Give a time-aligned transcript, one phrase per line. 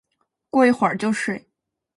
[0.49, 1.47] 过一会就睡